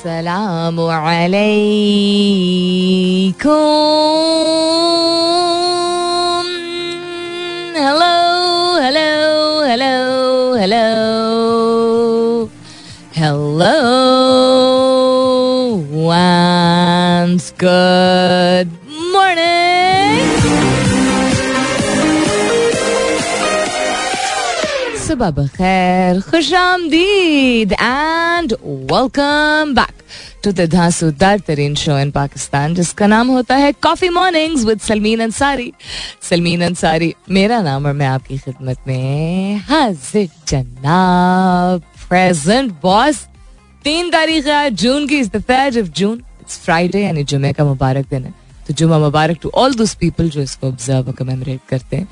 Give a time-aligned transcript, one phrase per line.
[0.00, 1.66] अस्सलाम वालेकुम
[7.76, 8.08] hello
[8.84, 9.02] hello
[9.68, 9.90] hello
[10.60, 10.80] hello
[13.18, 13.74] hello
[16.08, 18.72] once good
[19.12, 20.24] morning.
[25.06, 27.72] सुबह बखैर खुश आमदीद
[28.40, 30.02] and welcome back
[30.44, 35.72] to the तरीन शो इन पाकिस्तान जिसका नाम होता है coffee mornings with Salmeen Ansari
[36.28, 43.24] Salmeen Ansari मेरा नाम और मैं आपकी खिदमत में हाजिर जनाब प्रेजेंट बॉस
[43.84, 45.36] तीन तारीख है जून की is
[45.80, 48.34] of June it's Friday यानी जुमे का मुबारक दिन है।
[48.66, 52.08] तो जुमा मुबारक टू ऑल दोस पीपल जो इसको ऑब्ज़र्व कमेमोरेट करते हैं।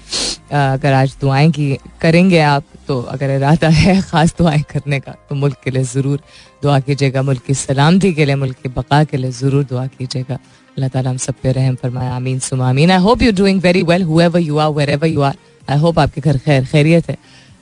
[0.73, 5.35] अगर आज दुआएँ की करेंगे आप तो अगर इरादा है खास दुआएँ करने का तो
[5.35, 6.21] मुल्क के लिए ज़रूर
[6.63, 10.35] दुआ कीजिएगा। मुल्क की सलामती के लिए, मुल्क की बका के लिए ज़रूर दुआ कीजिएगा।
[10.35, 13.83] अल्लाह ताला हम सब पे रहम फरमाए, आमीन सुमा आमीन। I hope you doing very
[13.83, 15.37] well however you are wherever you are
[15.69, 17.17] I hope आपके घर खैर, खैरियत है।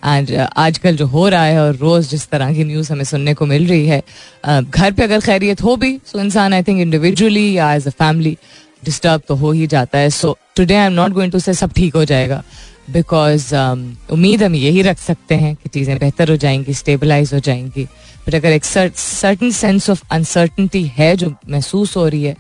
[0.05, 3.47] एंड आजकल जो हो रहा है और रोज जिस तरह की न्यूज़ हमें सुनने को
[3.47, 4.03] मिल रही है
[4.47, 8.37] घर पे अगर खैरियत हो भी सो इंसान आई थिंक इंडिविजुअली या एज अ फैमिली
[8.83, 10.11] डिस्टर्ब तो हो ही जाता है.
[10.11, 12.43] So today I am not going to say सब ठीक हो जाएगा.
[12.91, 17.39] बिकॉज़ um, उम्मीद हम यही रख सकते हैं कि चीज़ें बेहतर हो जाएँगी स्टेबलाइज हो
[17.41, 17.85] जाएँगी.
[18.27, 22.37] बट अगर एक सर्टन सेंस ऑफ़ अनसर्टनटी है जो महसूस हो रही है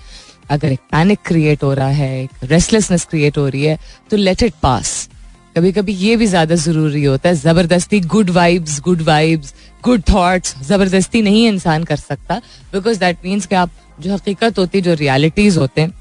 [0.50, 3.78] अगर एक पैनिक क्रिएट हो रहा है एक रेस्टलेसनेस क्रिएट हो रही है
[4.10, 5.08] तो लेट इट पास
[5.56, 7.34] कभी कभी ये भी ज़्यादा ज़रूरी होता है.
[7.34, 12.40] ज़बरदस्ती good vibes good vibes good thoughts ज़बरदस्ती नहीं इंसान कर सकता.
[12.72, 13.70] बिकॉज़ दैट मीन्स कि आप
[14.00, 15.92] जो हकीकत होती है जो रियलिटीज होते हैं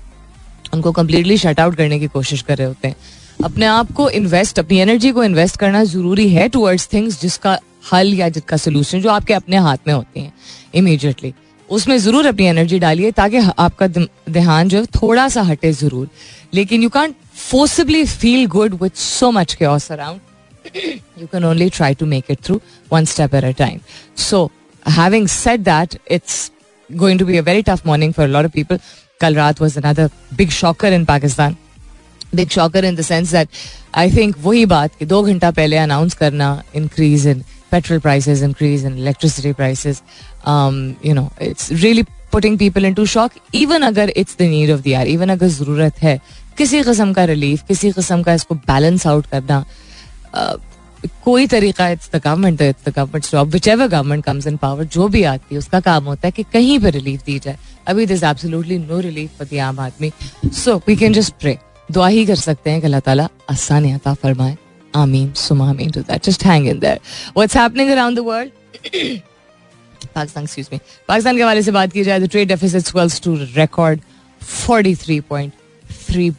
[0.74, 2.96] उनको कम्प्लीटली शट आउट करने की कोशिश कर रहे होते हैं।
[3.44, 7.60] अपने आप को इन्वेस्ट अपनी एनर्जी को इन्वेस्ट करना ज़रूरी है टूवर्ड्स थिंग्स जिसका
[7.94, 10.34] हल या जिसका सोल्यूशन जो आपके अपने हाथ में होती हैं
[10.76, 11.34] इमीडिएटली
[11.70, 16.10] उसमें ज़रूर अपनी एनर्जी डालिए ताकि आपका ध्यान जो है थोड़ा सा हटे ज़रूर।
[16.54, 20.22] लेकिन you can't forcibly feel good with so much chaos around.
[21.22, 23.82] You can only try to make it through one step at a time.
[24.16, 24.52] So,
[24.86, 26.38] having said that, it's
[26.90, 28.80] going to be a very tough morning for a lot of people.
[29.26, 31.56] कल रात was another big shocker in Pakistan
[32.36, 33.48] big shocker in the that
[33.96, 38.86] I think वही बात कि दो घंटा पहले announce करना increase in petrol prices increase
[38.86, 40.02] in electricity prices
[41.06, 44.82] you know it's really putting people in to shock even अगर it's the need of
[44.82, 46.20] the even अगर ज़रूरत है,
[46.58, 50.58] किसी कस्म का रिलीफ किसी कस्म का इसको बैलेंस आउट करना uh,
[51.26, 54.84] कोई तरीका it's the government it's the government job which ever government comes in power
[54.84, 57.58] जो भी आती है, उसका काम होता है कि कहीं पर रिलीफ दी जाए।
[57.88, 60.12] अभी this absolutely no relief for the aam aadmi.
[60.64, 61.58] So we can just pray
[61.90, 64.58] दुआ ही कर सकते हैं कि अल्लाह ताला आसानी अता फरमाए.
[64.94, 67.00] आमीन, सुमा आमीन to that just hang in there
[67.38, 68.52] what's happening around the world
[70.16, 73.36] Pakistan excuse me Pakistan के हवाले से बात की जाए तो trade deficit swells to
[73.56, 74.02] record
[74.42, 76.32] 43.3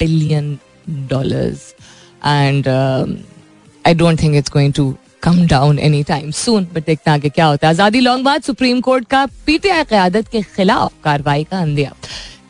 [0.00, 0.58] billion
[1.10, 1.74] dollars
[2.26, 2.68] and
[3.84, 7.46] I don't think it's going to come down any time soon but देखते आगे क्या
[7.46, 11.92] होता है। आज़ादी लॉन्ग बाद सुप्रीम कोर्ट का पीटीआई क्यादत के खिलाफ कार्रवाई का अंदिया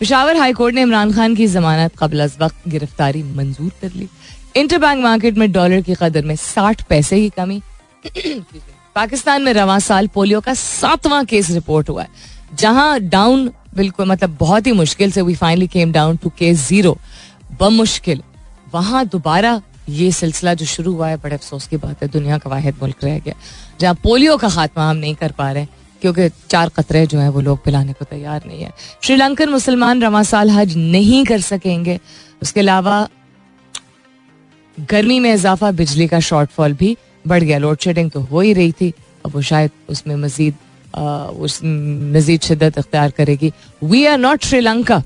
[0.00, 4.08] पिशावर हाई कोर्ट ने इमरान खान की जमानत कबल अज वक्त गिरफ्तारी मंजूर कर ली।
[4.56, 7.60] इंटर बैंक मार्केट में डॉलर की कदर में साठ पैसे की कमी।
[8.94, 12.08] पाकिस्तान में रवा साल पोलियो का सातवां केस रिपोर्ट हुआ है।
[12.54, 16.96] जहाँ डाउन बिल्कुल मतलब बहुत ही मुश्किल से we finally came down to case zero
[17.60, 18.22] बमुश्किल।
[18.74, 22.50] वहाँ दोबारा ये सिलसिला जो शुरू हुआ है, बड़े अफसोस की बात है, दुनिया का
[22.50, 23.34] वाहिद मुल्क रह गया।
[23.80, 25.66] जहाँ पोलियो का खात्मा हम नहीं कर पा रहे,
[26.02, 30.22] क्योंकि चार कतरे जो है वो लोग पिलाने को तैयार नहीं है। श्रीलंकन मुसलमान रवा
[30.22, 31.98] साल हज नहीं कर सकेंगे।
[32.42, 33.08] उसके अलावा
[34.78, 36.96] गर्मी में इजाफा, बिजली का शॉर्टफॉल भी
[37.26, 38.92] बढ़ गया। लोड शेडिंग तो हो ही रही थी।
[39.26, 40.54] अब वो शायद उसमें मजीद
[40.94, 43.52] उस मजीद शिद्दत अख्तियार करेगी।
[43.82, 45.02] We are not Sri Lanka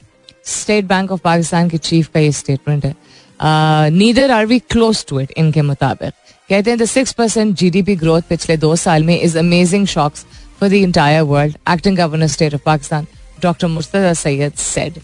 [0.46, 2.94] state bank of Pakistan के चीफ का ये स्टेटमेंट है।
[3.42, 6.12] Neither are we close to it इनके मुताबिक
[6.48, 9.86] कहते हैं the six percent G D P growth पिछले दो साल में is amazing
[9.86, 10.26] shocks
[10.60, 13.06] for the entire world acting governor state of Pakistan
[13.42, 15.00] doctor Murtaza Syed said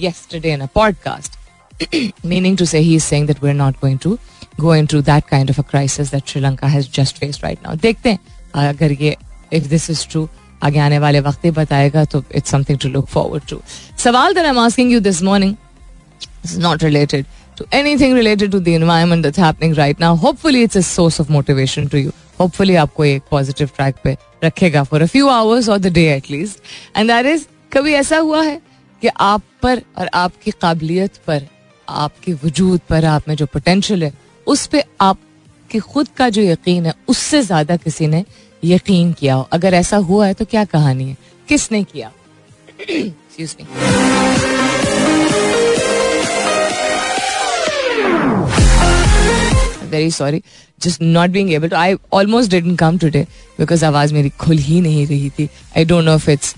[0.00, 1.32] yesterday in a podcast
[2.22, 4.18] meaning to say he is saying that we're not going to
[4.58, 7.74] go into that kind of a crisis that Sri Lanka has just faced right now.
[7.76, 8.18] देखते हैं
[8.54, 9.16] अगर ये
[9.52, 10.26] if this is true
[10.62, 13.60] आगे आने वाले वक्त ही बताएगा तो it's something to look forward to.
[14.04, 15.56] सवाल that I'm asking you this morning
[16.44, 17.24] is not related
[17.60, 20.16] to anything related to the environment that's happening right now.
[20.16, 22.12] Hopefully it's a source of motivation to you.
[22.38, 26.30] Hopefully आपको एक positive track पे रखेगा for a few hours or the day at
[26.30, 26.60] least.
[26.94, 28.60] And that is कभी ऐसा हुआ है
[29.02, 31.46] कि आप पर और आपकी काबिलियत पर
[31.88, 34.12] आपके वजूद पर आप में जो पोटेंशियल है
[34.46, 38.24] उस पर आपके खुद का जो यकीन है उससे ज़्यादा किसी ने
[38.64, 41.16] यकीन किया हो अगर ऐसा हुआ है तो क्या कहानी है
[41.48, 42.10] किसने किया
[49.90, 50.42] very sorry
[50.82, 53.26] just not being able to I almost didn't come today
[53.58, 55.48] because आवाज़ मेरी खुल ही नहीं रही थी.
[55.76, 56.54] I don't know if it's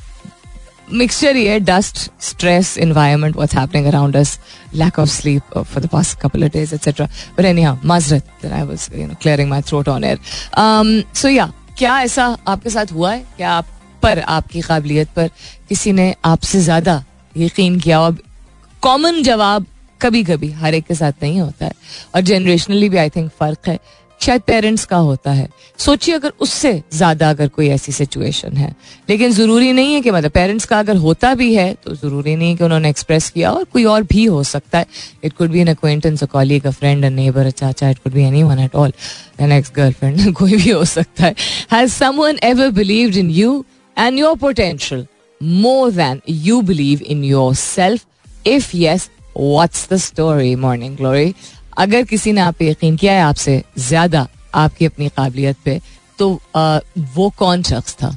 [0.93, 4.39] mixture है dust stress environment what's happening around us
[4.75, 7.07] lack of sleep for the past couple days etcetera
[7.39, 10.19] but anyhow माजरत I was you know clearing my throat on air
[11.15, 13.25] so या क्या ऐसा आपके साथ हुआ है?
[13.37, 13.67] क्या आप
[14.03, 15.29] पर, आपकी काबिलियत पर
[15.69, 17.03] किसी ने आपसे ज़्यादा
[17.37, 18.01] यकीन किया?
[18.01, 18.17] और
[18.83, 19.67] कॉमन जवाब
[20.03, 21.73] कभी कभी हर एक के साथ नहीं होता है।
[22.15, 23.79] और जनरेशनली भी आई थिंक फ़र्क है।
[24.21, 28.71] शायद पेरेंट्स का होता है। सोचिए अगर उससे ज़्यादा अगर कोई ऐसी सिचुएशन है।
[29.09, 32.51] लेकिन ज़रूरी नहीं है कि मतलब पेरेंट्स का अगर होता भी है तो ज़रूरी नहीं
[32.51, 34.87] है कि उन्होंने एक्सप्रेस किया और कोई और भी हो सकता है।
[35.25, 38.13] It could be an acquaintance a colleague a friend a neighbour a chacha it could
[38.13, 38.93] be anyone at all
[39.41, 41.35] an ex girlfriend कोई भी हो सकता है।
[41.73, 43.65] Has someone ever believed in you
[43.97, 45.07] and your potential
[45.41, 51.35] more than you believe in yourself if yes what's the story morning glory
[51.79, 55.81] अगर किसी ने आप पे यकीन किया है आपसे ज़्यादा आपकी अपनी काबिलियत पे
[56.19, 56.79] तो आ,
[57.15, 58.17] वो कौन शख्स था?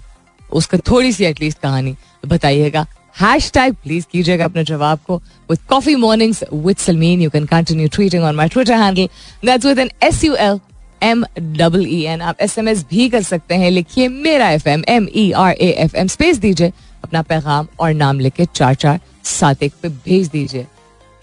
[0.49, 1.95] उसका थोड़ी सी एटलीस्ट कहानी
[2.27, 2.85] बताइएगा।
[3.15, 5.15] हैश टैग प्लीज़ कीजिएगा अपने जवाब को।
[5.49, 9.07] With coffee mornings with Salmeen you can continue tweeting on my Twitter handle
[9.45, 10.59] that's with an S U L
[11.03, 14.69] M double E N आप एस एम एस भी कर सकते हैं। लिखिए मेरा F
[14.69, 16.71] M M E R A F M space दीजिए
[17.03, 20.65] अपना पैगाम और नाम लिख के चार चार सात एक पे भेज दीजिए।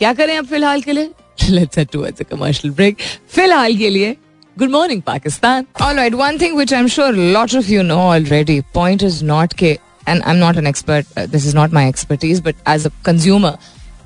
[0.02, 1.10] क्या करें अब फ़िलहाल के लिए?
[1.50, 2.96] Let's head towards a commercial break
[3.34, 4.16] फ़िलहाल के लिए
[4.56, 8.60] good morning Pakistan alright one thing which I am sure lot of you know already
[8.74, 9.70] point is not के
[10.08, 13.56] and I am not an expert this is not my expertise but as a consumer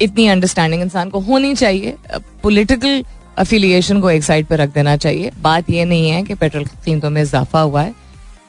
[0.02, 1.96] इतनी understanding इंसान को होनी चाहिए
[2.42, 3.04] political
[3.38, 6.84] affiliation को एक side पर रख देना चाहिए। बात यह नहीं है कि पेट्रोल की
[6.84, 7.94] कीमतों में इजाफा हुआ है।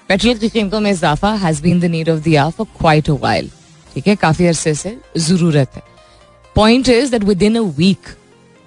[0.09, 3.51] पेट्रोल की कीमतों में इजाफा has been the need of the for quite a while
[3.93, 5.96] ठीक है, काफ़ी अरसे से ज़रूरत है।
[6.57, 8.07] Point is that with in a week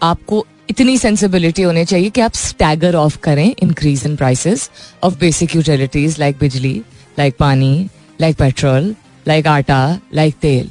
[0.00, 4.70] आपको इतनी सेंसिबिलिटी होनी चाहिए कि आप स्टैगर ऑफ़ करें increase in prices
[5.04, 6.75] of basic utilities like bijli
[7.19, 7.88] like pani
[8.20, 8.94] like petrol
[9.28, 9.81] like atta
[10.14, 10.70] like tel.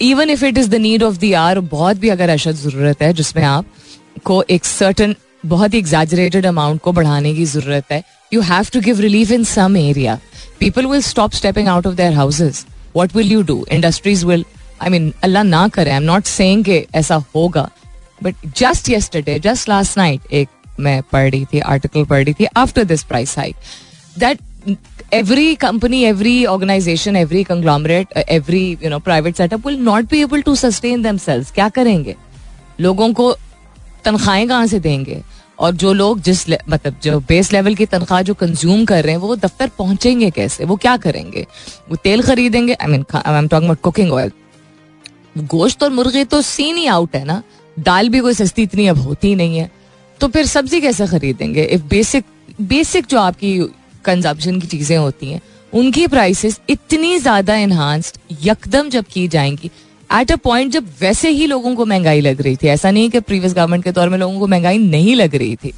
[0.00, 3.12] Even if it is the need of the hour बहुत भी अगर अशद ज़रूरत है
[3.12, 3.66] जिसमें आप
[4.24, 5.14] को एक सर्टन
[5.46, 8.02] बहुत ही एग्जैजरेटेड अमाउंट को बढ़ाने की ज़रूरत है
[8.32, 10.18] you have to give relief in some area
[10.60, 12.64] people will stop stepping out of their houses
[12.96, 14.44] what will you do industries will
[14.82, 16.24] I mean Allah ना करे आई एम नॉट
[16.64, 17.68] कि ऐसा होगा
[18.22, 20.48] but just yesterday just last night एक
[20.80, 23.56] मैं पढ़ रही थी आर्टिकल पढ़ रही थी after this price hike
[24.18, 24.38] that
[25.12, 30.22] every company, every organization, every conglomerate, uh, every you know private setup will not be
[30.26, 31.50] able to sustain themselves.
[31.50, 32.14] क्या करेंगे?
[32.80, 33.30] लोगों को
[34.04, 35.20] तनख्वाहें कहाँ से देंगे?
[35.58, 39.20] और जो लोग जिस मतलब जो बेस लेवल की तनख्वाह जो कंज्यूम कर रहे हैं
[39.20, 40.64] वो दफ्तर पहुँचेंगे कैसे?
[40.64, 41.46] वो क्या करेंगे?
[41.90, 42.74] वो तेल खरीदेंगे?
[42.74, 44.32] I mean I am talking cooking oil
[45.36, 47.42] गोश्त और मुर्गे तो सीन ही आउट है ना।
[47.76, 49.70] दाल भी कोई सस्ती इतनी अब होती नहीं है।
[50.20, 51.64] तो फिर सब्ज़ी कैसे खरीदेंगे?
[51.64, 52.24] इफ़ बेसिक
[52.62, 53.58] बेसिक जो आपकी
[54.04, 55.40] कंजप्शन की चीज़ें होती हैं,
[55.72, 59.70] उनकी प्राइसेस इतनी ज़्यादा इन्हांस्ड यकदम जब की जाएँगी।
[60.10, 63.20] एट अ पॉइंट जब वैसे ही लोगों को महँगाई लग रही थी। ऐसा नहीं कि
[63.20, 65.72] प्रीवियस गवर्नमेंट के दौर में लोगों को महँगाई नहीं लग रही थी।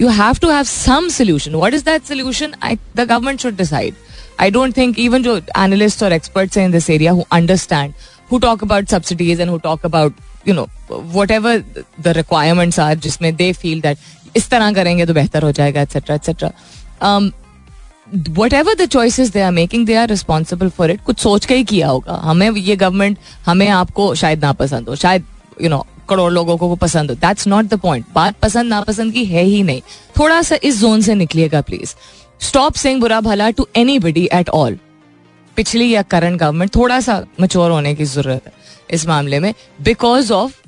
[0.00, 2.54] You have to have some solution what is that solution
[2.96, 3.94] the government should decide
[4.40, 7.92] I don't think even जो एनालिस्ट और एक्सपर्ट्स हैं in this area who understand
[8.32, 10.14] who talk about subsidies and who talk about
[10.48, 10.66] you know
[11.30, 11.62] whatever
[12.00, 16.16] the requirements are जिसमें they feel that इस तरह करेंगे तो बेहतर हो जाएगा etcetera
[16.16, 16.50] etcetera
[18.52, 21.64] whatever the choices they are making they are responsible for it कुछ सोच के ही
[21.64, 25.24] किया होगा। हमें ये गवर्नमेंट हमें आपको शायद ना पसंद हो। शायद
[25.62, 29.24] यू नो करोड़ लोगों को पसंद हो। दैट्स नॉट द पॉइंट बात पसंद, नापसंद की
[29.24, 29.80] है ही नहीं।
[30.18, 31.94] थोड़ा सा इस जोन से निकलिएगा प्लीज़
[32.40, 34.78] स्टॉप सिंग बुरा भला to anybody at all
[35.56, 38.52] पिछली या करंट गवर्नमेंट थोड़ा सा मच्योर होने की ज़रूरत है
[38.90, 40.60] इस मामले में because of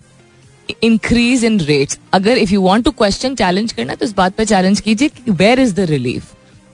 [0.83, 4.45] increase in rates अगर if you want to question challenge करना तो इस बात पे
[4.45, 6.33] चैलेंज कीजिए कि वेयर इज़ द रिलीफ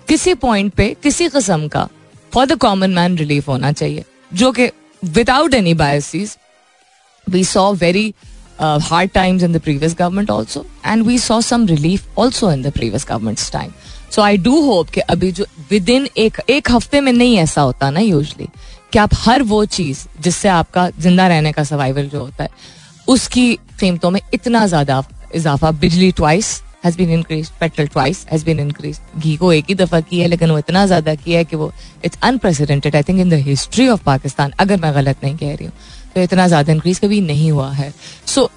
[0.08, 1.88] किसी पॉइंट पे, किसी किस्म का
[2.32, 4.66] for the common man relief होना चाहिए, जो कि
[5.02, 6.36] without any basis
[7.26, 8.12] we saw very
[8.60, 12.72] hard times in the previous government also and we saw some relief also in the
[12.72, 13.70] previous government time
[14.10, 17.62] so I do hope कि अभी जो with in एक एक हफ़्ते में नहीं ऐसा
[17.62, 18.48] होता ना यूजली
[18.92, 22.50] कि आप हर वो चीज़ जिससे आपका ज़िंदा रहने का सर्वाइवल जो होता है,
[23.08, 25.02] उसकी कीमतों में इतना ज़्यादा
[25.34, 29.74] इजाफा, बिजली twice has been increase petrol twice has been increase घी को एक ही
[29.74, 31.72] दफ़ा किया है, लेकिन वो इतना ज़्यादा किया है कि वो
[32.04, 35.66] it's unprecedented I think in the history of Pakistan अगर मैं गलत नहीं कह रही
[35.66, 35.72] हूँ
[36.14, 37.92] तो इतना ज़्यादा इंक्रीज कभी नहीं हुआ है।
[38.26, 38.50] सो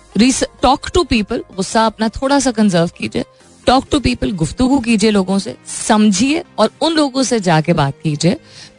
[0.62, 3.24] टॉक टू पीपल गुस्सा अपना थोड़ा सा कंजर्व कीजिए
[3.66, 8.38] टॉक टू पीपल गुफ्तगु कीजिए लोगों से, समझिए और उन लोगों से जाके बात कीजिए,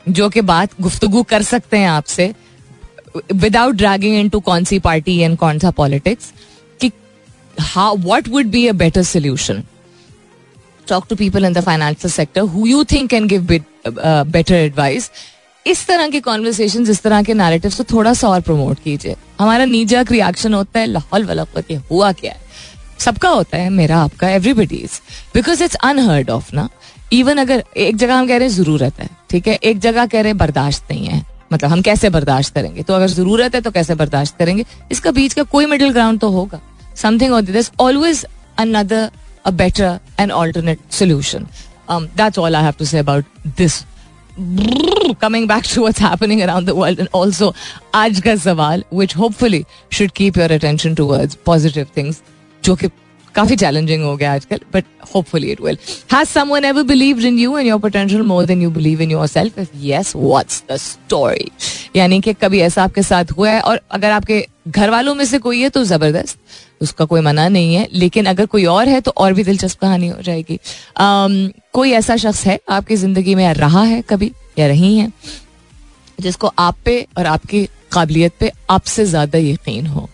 [0.08, 2.32] जो कि बात गुफ्तगु कर सकते हैं आपसे
[3.34, 6.32] विदाउट ड्रैगिंग इन टू कौन सी पार्टी एंड कौन सा पॉलिटिक्स
[6.80, 6.90] कि
[7.60, 9.62] how what would be a better solution
[10.88, 13.46] talk to people in the financial sector who you think can give
[13.86, 15.10] better advice
[15.66, 20.06] इस तरह के कॉन्वर्सेशन इस तरह के नैरेटिव थोड़ा सा और प्रमोट कीजिए। हमारा नीजक
[20.10, 21.46] रिएक्शन होता है लाहौल वाला
[21.90, 22.42] हुआ क्या है?
[23.00, 25.00] सबका होता है, मेरा, आपका everybody's
[25.34, 26.68] because it's unheard of ना?
[27.12, 29.54] इवन अगर एक जगह हम कह रहे हैं ज़रूरत है, ठीक है?
[29.54, 31.22] एक जगह कह रहे हैं बर्दाश्त नहीं है
[31.52, 32.82] मतलब हम कैसे बर्दाश्त करेंगे?
[32.82, 34.64] तो अगर ज़रूरत है तो कैसे बर्दाश्त करेंगे?
[34.92, 36.60] इसका बीच का कोई मिडिल ग्राउंड तो होगा।
[36.96, 38.24] समथिंग और this always
[38.58, 39.10] another
[39.46, 41.46] a better and alternate solution
[41.90, 43.24] that's all I have to say about
[43.58, 43.82] this
[45.20, 47.50] coming back to what's happening around the world and also
[47.94, 49.60] आज का सवाल which hopefully
[49.96, 52.18] should keep your attention towards positive things.
[52.64, 52.88] जो कि
[53.34, 55.78] काफ़ी challenging हो गया आजकल but hopefully it will
[56.12, 59.58] has someone ever believed in you and your potential more than you believe in yourself
[59.58, 61.50] if yes what's the story
[61.96, 65.38] यानी कि कभी ऐसा आपके साथ हुआ है और अगर आपके घर वालों में से
[65.38, 66.38] कोई है तो ज़बरदस्त
[66.82, 70.08] उसका कोई मना नहीं है लेकिन अगर कोई और है तो और भी दिलचस्प कहानी
[70.08, 74.96] हो जाएगी। Um, कोई ऐसा शख्स है आपकी ज़िंदगी में रहा है कभी या रही
[74.98, 75.12] है
[76.20, 80.08] जिसको आप पे और आपकी काबिलियत पे आपसे ज़्यादा यकीन हो?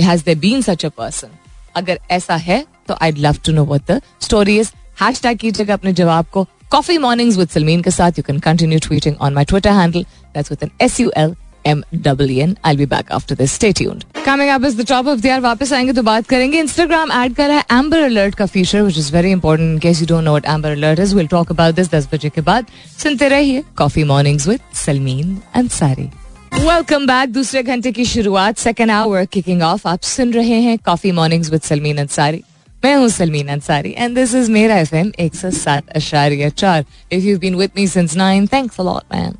[0.00, 1.28] Has they been such a person
[1.76, 4.70] अगर ऐसा है तो I love to know what the story is
[5.22, 6.46] hashtag कीजिएगा अपने जवाब को.
[6.70, 8.18] कॉफ़ी मॉर्निंग्स विद सलमीन के साथ.
[8.18, 10.02] You can continue tweeting on my Twitter handle
[10.34, 11.34] that's with an S U L
[11.66, 15.06] M W N I be back after this stay tuned coming up is the top
[15.08, 16.58] of the वापस आएँगे तो बात करेंगे.
[16.60, 20.06] Instagram add कर है amber alert का feature which is very important in case you
[20.06, 22.66] don't know what amber alert is will talk about this 10 बजे के बाद.
[23.02, 26.08] सुनते रहिए coffee mornings with Salmeen Ansari
[26.52, 31.10] welcome back दूसरे घंटे की शुरुआत सेकेंड आवर किकिंग ऑफ़ आप सुन रहे हैं coffee
[31.12, 32.42] mornings with Salmeen Ansari
[32.84, 36.84] मैं हूँ Salmeen Ansari and this is मेरा एफ़ एम एक सौ सात अशारिया चार.
[37.12, 39.32] If you been with me since nine thanks a lot man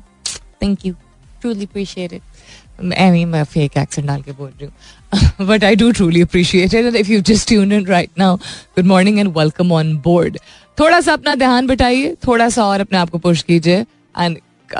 [0.61, 0.93] thank you
[1.41, 5.47] truly appreciate it I मैं फेक एक्सेंट डाल के बोल रही हूँ.
[5.47, 9.19] But I do truly appreciate it if you just tune in right now good morning
[9.19, 10.37] and welcome on board
[10.77, 13.85] थोड़ा सा अपना ध्यान बिठाइए थोड़ा सा और अपने आप को पुश कीजिए.
[14.15, 14.37] And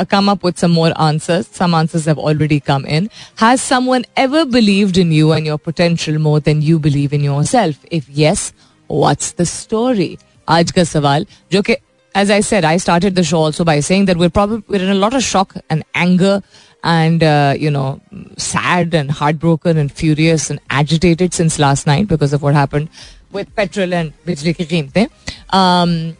[0.09, 1.47] come up with some more answers.
[1.47, 3.11] Some answers have already come in.
[3.37, 7.77] Has someone ever believed in you and your potential more than you believe in yourself?
[7.91, 8.53] If yes,
[8.87, 10.19] what's the story?
[10.49, 11.77] आज का सवाल जो कि
[12.15, 14.89] as I said, I started the show also by saying that we're probably we're in
[14.91, 16.43] a lot of shock and anger
[16.83, 18.01] and uh, you know
[18.37, 22.89] sad and heartbroken and furious and agitated since last night because of what happened
[23.36, 25.06] with petrol and बिजली की कीमतें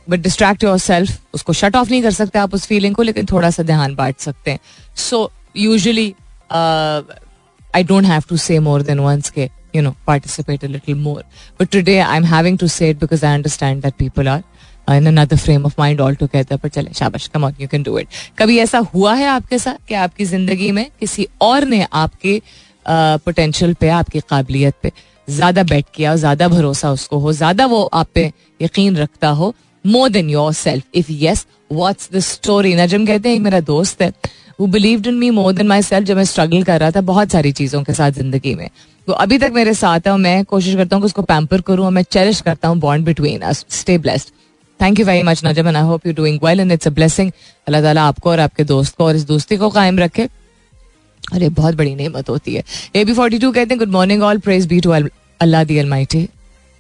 [0.10, 3.26] but distract your self उसको shut off नहीं कर सकते आप उस feeling को लेकिन
[3.26, 4.60] थोड़ा सा ध्यान बांट सकते हैं।
[4.96, 6.14] So usually
[7.76, 11.24] I don't have to say more than once के you know participate little more
[11.60, 14.44] but today I am having to say it because I understand that people are
[14.96, 17.98] in another frame of mind all together पर चले शाबाश come on you can do
[18.00, 18.08] it
[18.40, 22.42] कभी ऐसा हुआ है आपके साथ कि आपकी ज़िंदगी में किसी और ने आपके
[22.88, 24.92] पोटेंशियल uh, पे आपकी काबिलियत पे
[25.28, 29.54] ज़्यादा बेट किया, ज़्यादा भरोसा उसको हो, ज़्यादा वो आप पे यकीन रखता हो
[29.86, 34.12] more than yourself if yes what's the story Najam कहते हैं, एक मेरा दोस्त है,
[34.60, 37.52] वो believe in me more than myself जब मैं स्ट्रगल कर रहा था बहुत सारी
[37.52, 38.70] चीज़ों के साथ ज़िंदगी में।
[39.08, 41.86] वो अभी तक मेरे साथ है और मैं कोशिश करता हूँ कि उसको पैम्पर करूँ
[41.86, 44.30] और मैं चेरिश करता हूँ bond between us stay blessed
[44.80, 47.32] thank you very much Najam and I hope you doing well and it's a blessing
[47.68, 50.28] अल्लाह ताला आपको और आपके दोस्त को और इस दोस्ती को कायम रखे।
[51.42, 52.64] ये बहुत बड़ी नेमत होती है।
[52.96, 56.22] ए बी फोर्टी टू कहते हैं good morning all praise be to Allah the almighty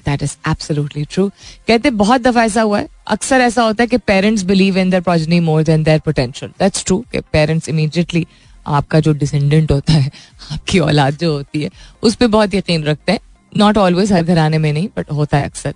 [0.05, 1.27] that is absolutely true
[1.67, 5.01] कहते बहुत दफ़ा ऐसा हुआ है। अक्सर ऐसा होता है कि parents believe in their
[5.03, 8.25] progeny more than their potential that's true कि पेरेंट्स इमीडिएटली
[8.65, 10.11] आपका जो डिसेंडेंट होता है,
[10.51, 11.69] आपकी औलाद जो होती है,
[12.03, 13.19] उस पर बहुत यकीन रखते हैं।
[13.53, 15.71] नॉट ऑलवेज हर घराने में नहीं बट होता है अक्सर।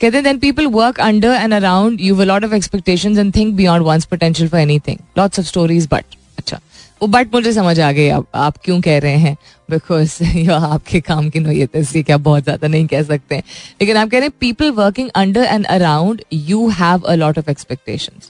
[0.00, 3.86] कहते हैं then people work under and around you lot of expectations and think beyond
[3.86, 6.04] one's potential for anything lots of stories but
[6.38, 6.69] अच्छा। वो
[7.06, 9.36] बट मुझे समझ आ गई आप आप क्यों कह रहे हैं?
[9.68, 13.42] बिकॉज़ आपके काम की नोयत है, इसलिए क्या बहुत ज़्यादा नहीं कह सकते हैं।
[13.80, 17.50] लेकिन आप कह रहे हैं people working under and around you have a lot of
[17.50, 18.20] expectation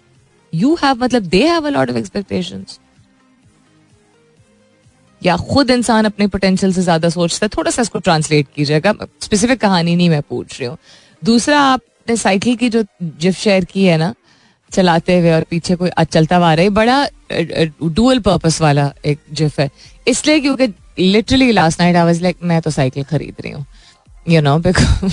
[0.52, 2.64] you have मतलब they have a lot of expectation
[5.22, 9.60] या खुद इंसान अपने पोटेंशियल से ज़्यादा सोचता है, थोड़ा सा इसको ट्रांसलेट कीजिएगा स्पेसिफिक
[9.60, 10.76] कहानी नहीं मैं पूछ रही हूँ।
[11.22, 14.14] दूसरा, आपने साइकिल की जो, जिफ शेयर की है ना
[14.72, 17.06] चलाते हुए और पीछे कोई चलता हुआ रहा बड़ा
[17.84, 19.70] डुअल पर्पस वाला एक जिफ है।
[20.08, 23.64] इसलिए क्योंकि literally last night I was like मैं तो साइकिल खरीद रही हूँ।
[24.28, 25.04] यू नो बिकॉज़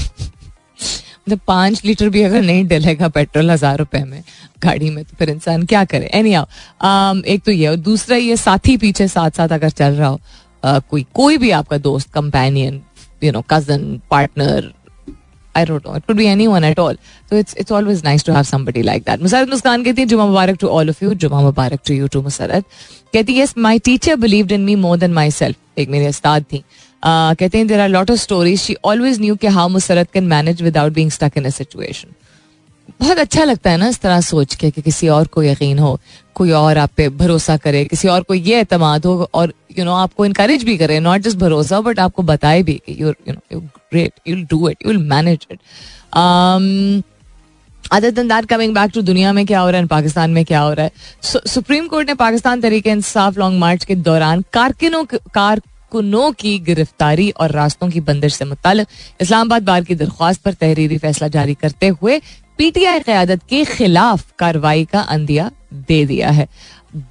[1.28, 4.24] मतलब पाँच लीटर भी अगर नहीं डलेगा पेट्रोल हज़ार रुपए में
[4.64, 6.10] गाड़ी में तो फिर इंसान क्या करे?
[6.14, 9.94] एनी आओ um, एक तो ये और दूसरा ये साथी पीछे साथ साथ अगर चल
[9.94, 10.20] रहा हो
[10.64, 12.82] uh, कोई कोई भी आपका दोस्त companion
[13.24, 14.72] you know cousin partner
[15.57, 16.97] I don't know it could be anyone at all
[17.31, 20.27] तो it's it's always nice to have somebody like that Musarrat Muskaan कहती है जुमा
[20.27, 22.65] मुबारक टू ऑल ऑफ यू जुमा मुबारक टू यू टू मुसरत
[23.15, 26.65] कहती है yes my teacher believed in me more than myself एक मेरी उस्ताद थी
[27.03, 30.63] कहते हैं there are lot of stories she always knew कि how Musarrat can manage
[30.63, 32.15] without being stuck in a situation
[33.00, 36.00] बहुत अच्छा लगता है ना इस तरह सोच के कि किसी और को यकीन हो,
[36.36, 39.94] कोई और आप पे भरोसा करे, किसी और को ये अतमाद हो और यू नो
[39.96, 43.40] आपको इनकरेज भी करे नॉट जस्ट भरोसा बट आपको बताए भी कि you you know
[43.54, 45.60] you great you do it you manage it
[47.92, 50.60] other दिन दैट कमिंग बैक टू दुनिया में क्या हो रहा है, पाकिस्तान में क्या
[50.60, 50.92] हो रहा है?
[51.48, 57.52] सुप्रीम कोर्ट ने पाकिस्तान तरीके इंसाफ लॉन्ग मार्च के दौरान कारकिनों कारकुनों की गिरफ्तारी और
[57.52, 58.86] रास्तों की बंदिश से मुतल
[59.22, 62.20] इस्लामाबाद बार की दरख्वास्त पर तहरीरी फैसला जारी करते हुए
[62.60, 65.50] पीटीआई क्यादत के खिलाफ कार्रवाई का अंदिया
[65.88, 66.48] दे दिया है।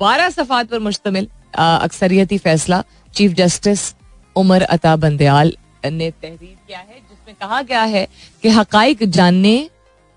[0.01, 2.83] बारह सफात पर मुश्तमिल अक्सरियती फैसला,
[3.15, 3.95] चीफ जस्टिस
[4.37, 8.07] उमर अता बंदयाल ने तहरीर किया है, जिसमें कहा गया है
[8.43, 9.71] कि हकाइक जानने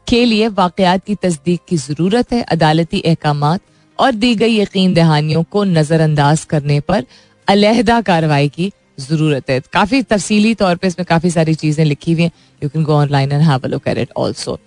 [0.07, 3.43] के लिए वाकयात की तस्दीक की ज़रूरत है, अदालती अहकाम
[3.99, 7.05] और दी गई यकीन दहानियों को नजरअंदाज करने पर
[7.47, 8.71] अलहदा कार्रवाई की
[9.01, 12.31] ज़रूरत है। काफ़ी तफसीली तौर पर इसमें काफ़ी सारी चीज़ें लिखी हुई हैं
[12.61, 14.59] you can go online and have a look at it also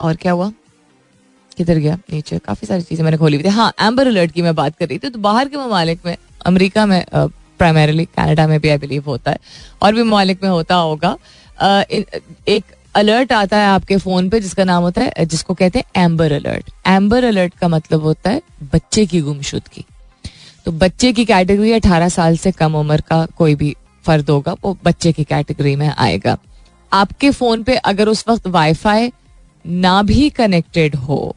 [0.00, 0.50] और क्या हुआ?
[1.52, 1.98] किधर गया?
[2.12, 4.88] नीचे काफ़ी सारी चीज़ें मैंने खोली हुई थी। हाँ एम्बर अलर्ट की मैं बात कर
[4.88, 9.04] रही थी तो बाहर के ममालिक में, अमेरिका में प्राइमरीली कनाडा में भी आई बिलीव
[9.06, 9.38] होता है,
[9.82, 11.16] और भी ममालिक में होता होगा।
[12.48, 16.32] एक अलर्ट आता है आपके फ़ोन पे, जिसका नाम होता है, जिसको कहते हैं एम्बर
[16.32, 18.42] अलर्ट एम्बर अलर्ट का मतलब होता है
[18.72, 19.84] बच्चे की गुमशुदगी।
[20.64, 23.74] तो बच्चे की कैटेगरी अठारह साल से कम उम्र का कोई भी
[24.06, 26.36] फर्द होगा, वो बच्चे की कैटेगरी में आएगा।
[26.92, 29.12] आपके फ़ोन पे अगर उस वक्त वाईफाई
[29.64, 31.36] ना भी कनेक्टेड हो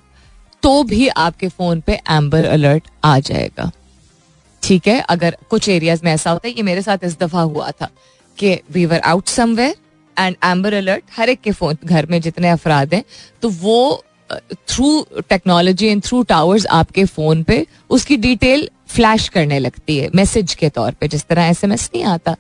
[0.64, 3.72] तो भी आपके फ़ोन पे एम्बर अलर्ट आ जाएगा।
[4.64, 5.00] ठीक है?
[5.02, 7.90] अगर कुछ एरियाज़ में ऐसा होता है, ये मेरे साथ इस दफ़ा हुआ था
[8.38, 9.76] कि we were out somewhere
[10.18, 13.04] and amber alert हर एक के फ़ोन, घर में जितने अफराद हैं
[13.42, 14.04] तो वो
[14.68, 20.54] through technology and through towers आपके फ़ोन पे, उसकी डिटेल फ्लैश करने लगती है मैसेज
[20.54, 22.36] के तौर पे, जिस तरह एसएमएस नहीं आता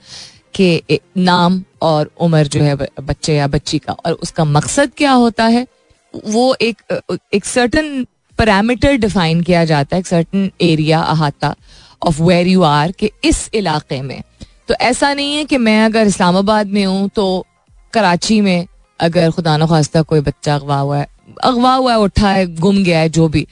[0.56, 5.46] कि नाम और उम्र जो है बच्चे या बच्ची का, और उसका मकसद क्या होता
[5.46, 5.66] है,
[6.14, 7.02] वो एक
[7.34, 8.06] एक सर्टन
[8.40, 11.56] पैरामीटर डिफाइन किया जाता है, एक सर्टन एरिया अहाता
[12.02, 14.22] ऑफ़ वेर यू आर कि इस इलाके में।
[14.68, 17.46] तो ऐसा नहीं है कि मैं अगर इस्लामाबाद में हूँ तो
[17.94, 18.68] कराची में
[19.00, 21.08] अगर खुदा न खास्ता कोई बच्चा अगवा हुआ है
[21.44, 23.48] अगवा हुआ है, उठा है, गुम गया है, जो भी।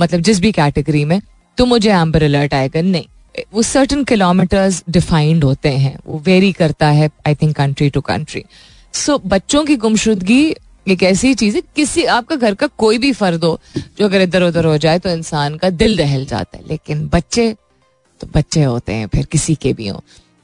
[0.00, 1.20] मतलब जिस भी कैटेगरी में
[1.58, 3.04] तो मुझे एम्बर अलर्ट आएगा। नहीं,
[3.54, 8.44] वो सर्टन किलोमीटर्स डिफाइंड होते हैं। वो वेरी करता है I think country to country
[8.94, 10.54] so बच्चों की गुमशुदगी
[10.88, 14.42] एक ऐसी चीज़ है, किसी, आपका घर का कोई भी फर्द हो, जो अगर इधर
[14.42, 17.54] उधर हो जाए तो इंसान का दिल दहल जाता है। लेकिन बच्चे
[18.20, 20.02] तो बच्चे होते हैं, फिर किसी के भी हो।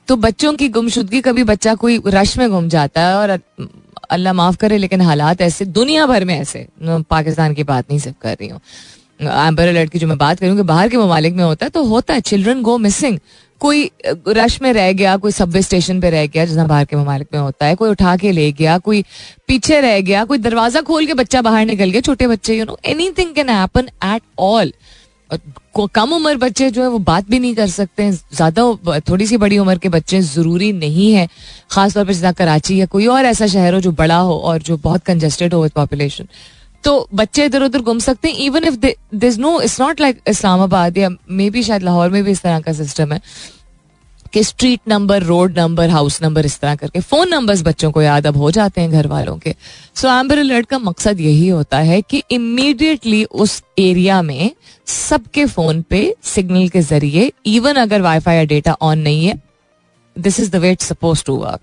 [0.09, 3.39] तो बच्चों की गुमशुदगी, कभी बच्चा कोई रश में घूम जाता है और
[4.11, 8.17] अल्लाह माफ़ करे, लेकिन हालात ऐसे, दुनिया भर में ऐसे। पाकिस्तान की बात नहीं सिर्फ़
[8.23, 8.61] कर रही हूँ।
[9.23, 12.15] एम्बर अलर्ट की जो मैं बात करूँ बाहर के ममालिक में होता है तो होता
[12.15, 13.19] है चिल्ड्रन गो मिसिंग
[13.61, 13.91] कोई
[14.29, 17.41] रश में रह गया, कोई सबवे स्टेशन पे रह गया जितना बाहर के ममालिक में
[17.41, 19.05] होता है, कोई उठा के ले गया, कोई
[19.49, 22.79] पीछे रह गया, कोई दरवाज़ा खोल के बच्चा बाहर निकल गया, छोटे बच्चे you know
[23.19, 24.73] anything can happen at all
[25.77, 29.37] कम उम्र बच्चे जो है, वो बात भी नहीं कर सकते हैं। ज़्यादा थोड़ी सी
[29.37, 31.29] बड़ी उम्र के बच्चे ज़रूरी नहीं है,
[31.71, 34.77] खासतौर पर जितना कराची या कोई और ऐसा शहर हो जो बड़ा हो और जो
[34.79, 36.29] बहुत कंजेस्टेड हो विद पॉपुलेशन
[36.85, 38.75] तो बच्चे इधर उधर घूम सकते हैं even if
[39.17, 42.61] this no it's not like Islamabad या मे बी शायद लाहौर में भी इस तरह
[42.61, 43.21] का सिस्टम है।
[44.35, 48.27] कि street number road number house number इस तरह करके फ़ोन नंबर्स बच्चों को याद
[48.27, 49.55] अब हो जाते हैं घर वालों के।
[49.97, 54.51] सो एम्बर अलर्ट का मकसद यही होता है कि इमीडिएटली उस एरिया में
[54.87, 59.41] सबके फ़ोन पे सिग्नल के ज़रिए इवन अगर वाईफाई या डेटा ऑन नहीं है
[60.17, 61.61] this is the way suppose to work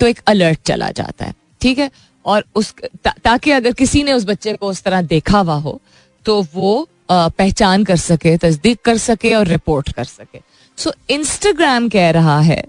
[0.00, 1.90] तो एक अलर्ट चला जाता है, ठीक है?
[2.24, 2.74] और उस
[3.06, 5.80] ताकि अगर किसी ने उस बच्चे को उस तरह देखा हुआ हो
[6.26, 10.38] तो वो पहचान कर सके, तस्दीक कर सके और रिपोर्ट कर सके।
[10.78, 12.62] सो इंस्टाग्राम कह रहा है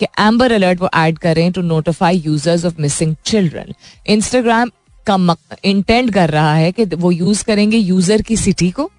[0.00, 3.72] कि एम्बर अलर्ट वो ऐड करें to notify users of missing children
[4.06, 4.70] Instagram
[5.06, 8.90] का इंटेंट कर रहा है कि वो यूज़ करेंगे यूज़र की सिटी को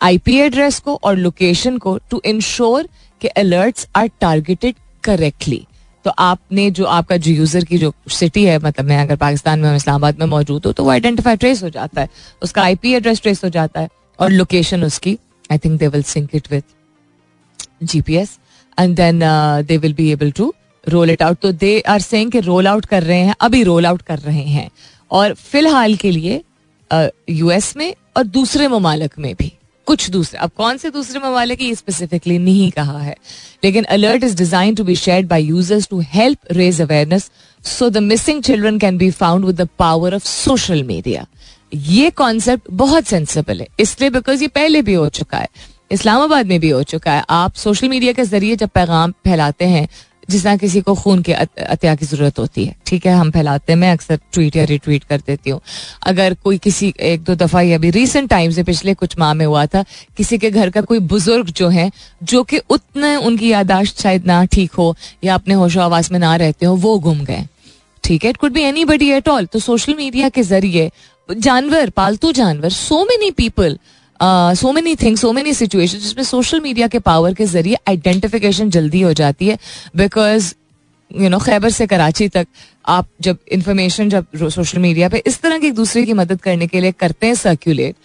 [0.00, 2.88] आईपी एड्रेस को और लोकेशन को टू इंश्योर
[3.20, 4.74] कि अलर्ट्स आर टारगेटेड
[5.04, 5.66] करेक्टली
[6.04, 9.76] तो आपने जो आपका जो यूज़र की जो सिटी है मतलब मैं अगर पाकिस्तान में
[9.76, 12.08] इस्लामाबाद में मौजूद हूँ तो वो आइडेंटिफाई ट्रेस हो जाता है।
[12.42, 13.88] उसका आईपी एड्रेस ट्रेस हो जाता है
[14.20, 15.18] और लोकेशन उसकी
[15.52, 16.62] I think they will sync it with
[17.84, 18.38] GPS
[18.78, 19.20] and then
[19.66, 20.52] they will be able to
[20.84, 23.86] roll it out तो दे आर सेइंग कि रोल आउट कर रहे हैं अभी रोल
[23.86, 24.70] आउट कर रहे हैं।
[25.10, 26.42] और फ़िलहाल के लिए
[27.30, 29.52] यूएस uh, में और दूसरे ममालक में भी।
[29.86, 33.16] कुछ दूसरे अब कौन से दूसरे ममालिक ये स्पेसिफिकली नहीं कहा है।
[33.64, 37.30] लेकिन alert is design to be share by users to help raise awareness
[37.64, 41.26] so the missing children can be found with the power of social media
[41.74, 45.48] ये कॉन्सेप्ट बहुत सेंसिबल है। इसलिए बिकॉज़ ये पहले भी हो चुका है।
[45.94, 49.88] इस्लामाबाद में भी हो चुका है। आप सोशल मीडिया के ज़रिए जब पैगाम फैलाते हैं,
[50.30, 53.72] जिस तरह किसी को खून के अत्या की ज़रूरत होती है। ठीक है, हम फैलाते
[53.72, 55.60] हैं, मैं अक्सर ट्वीट या रिट्वीट कर देती हूँ।
[56.06, 59.44] अगर कोई किसी, एक दो दफ़ा या अभी रिसेंट टाइम से पिछले कुछ माह में
[59.46, 59.84] हुआ था,
[60.16, 61.90] किसी के घर का कोई बुज़ुर्ग जो है,
[62.22, 66.34] जो कि उतने उनकी यादाश्त शायद ना ठीक हो, या अपने होशो आवास में ना
[66.36, 67.44] रहते हो, वो गुम गए।
[68.04, 70.90] ठीक है it could be anybody at all तो सोशल मीडिया के ज़रिए,
[71.28, 73.78] जानवर, पालतू जानवर so many people
[74.20, 79.00] so many things so many situation जिसमें सोशल मीडिया के पावर के ज़रिए आइडेंटिफिकेशन जल्दी
[79.00, 79.58] हो जाती है
[79.96, 80.52] बिकॉज़
[81.10, 82.46] यू नो खैबर से कराची तक
[82.88, 86.66] आप जब इंफॉर्मेशन जब सोशल मीडिया पे इस तरह की एक दूसरे की मदद करने
[86.66, 87.96] के लिए करते हैं सर्क्यूलेट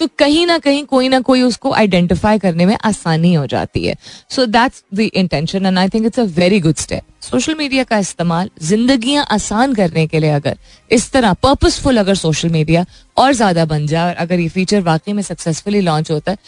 [0.00, 3.94] तो कहीं ना कहीं कोई ना कोई उसको आइडेंटिफाई करने में आसानी हो जाती है।
[4.30, 7.98] So that's the intention and I think it's a very good step social media का
[7.98, 10.56] इस्तेमाल जिंदगियाँ आसान करने के लिए अगर
[10.90, 12.84] इस तरह पर्पसफुल अगर सोशल मीडिया
[13.16, 16.38] और ज़्यादा बन जाए और अगर ये फीचर वाकई में सक्सेसफुली लॉन्च होता है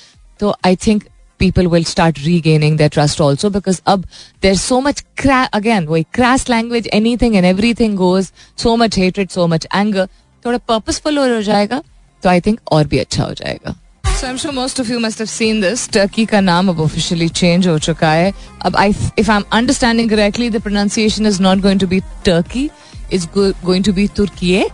[0.40, 1.04] तो I think
[1.40, 4.04] people will start re regaining the trust also because अब
[4.42, 8.30] देर सो मच अगेन वही crash language anything and everything goes
[8.62, 10.06] so much hated so much anger
[10.44, 11.82] थोड़ा पर्पसफुल हो जाएगा।
[12.22, 13.74] तो आई थिंक और भी अच्छा हो जाएगा
[14.20, 15.86] So I'm sure most of you must have seen this.
[15.88, 18.32] Turkey का नाम अब officially change हो चुका है.
[18.66, 18.88] अब I,
[19.22, 22.70] if I'm understanding correctly, the pronunciation is not going to be Turkey.
[23.10, 24.66] It's go, going to be Turkiye.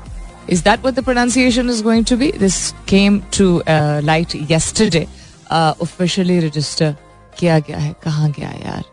[0.48, 2.30] Is that what the pronunciation is going to be?
[2.32, 5.06] This came to uh, light yesterday.
[5.50, 6.94] Uh, officially register
[7.38, 8.84] किया गया है कहाँ गया यार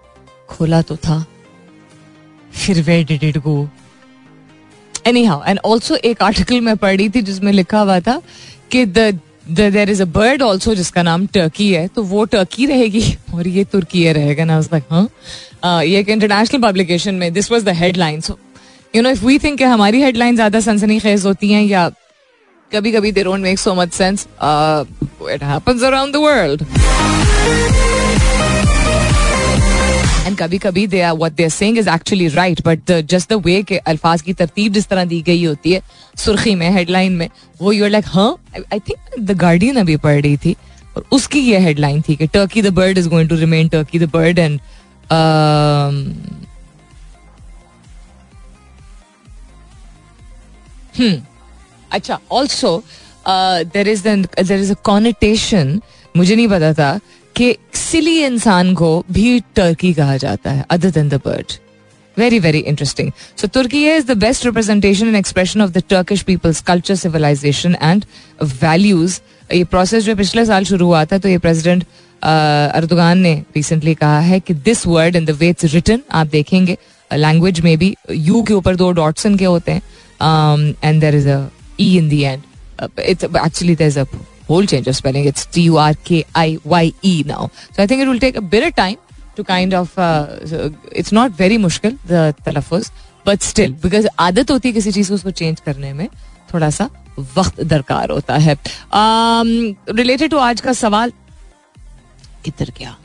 [0.49, 1.25] खोला तो था
[2.53, 3.55] फिर where did it go?
[5.25, 8.21] Anyhow and also एक आर्टिकल में पढ़ी थी जिसमें लिखा हुआ था
[8.71, 13.47] कि there is a bird also जिसका नाम टर्की है तो वो टर्की रहेगी और
[13.47, 14.59] ये तुर्की रहेगा ना?
[14.59, 14.83] लाइक
[15.63, 18.37] हाँ ये एक इंटरनेशनल पब्लिकेशन में this was the headline so
[18.95, 21.89] you know if we think हमारी हेडलाइन ज़्यादा सनसनी खेज होती हैं या
[22.71, 24.27] कभी कभी they don't make so much sense
[25.31, 26.63] it happens around the world
[30.25, 33.41] and कभी कभी they are what they are saying is actually right but just the
[33.45, 35.81] way के अल्फाज की तरतीब जिस तरह दी गई होती है
[36.17, 37.29] सुर्खी में हेडलाइन में
[37.61, 40.55] वो यूर लाइक हाँ आई थिंक द गार्डियन अभी पढ़ रही थी
[40.97, 44.09] और उसकी ये हेडलाइन थी कि turkey the bird is going to remain turkey the
[44.13, 44.59] bird and
[51.91, 52.77] अच्छा also
[53.27, 55.79] there is there is a connotation
[56.15, 56.99] मुझे नहीं पता था
[57.35, 61.53] कि सिली इंसान को भी टर्की कहा जाता है other than the bird
[62.17, 66.61] very very interesting so Türkiye is the best representation and expression of the Turkish people's
[66.61, 68.05] culture civilization and
[68.61, 69.19] values
[69.51, 71.83] ये प्रोसेस जो पिछले साल शुरू हुआ था तो ये प्रेसिडेंट
[72.23, 76.77] अर्दुगान ने रिसेंटली कहा है कि this word in the way it's written आप देखेंगे
[77.11, 81.41] लैंग्वेज में भी यू के ऊपर दो डॉट्सन के होते हैं and there is a
[81.79, 82.41] E in the and
[82.99, 84.05] it's actually there is a
[84.47, 85.25] whole change of spelling.
[85.25, 87.49] It's T U R K I Y E now.
[87.71, 88.97] So I think it will take a bit of time
[89.35, 89.97] to kind of.
[89.97, 92.91] Uh, so it's not very mushkil the talaffuz,
[93.25, 96.07] but still because आदत होती है किसी चीज़ को उसको change करने में
[96.53, 96.89] थोड़ा सा
[97.37, 98.57] वक्त दरकार होता है
[98.93, 101.13] रिलेटेड um, टू आज का सवाल
[102.45, 102.95] किधर क्या